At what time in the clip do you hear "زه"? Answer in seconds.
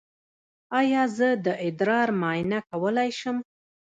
1.17-1.29